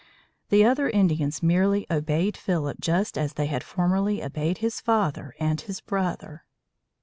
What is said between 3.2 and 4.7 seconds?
they had formerly obeyed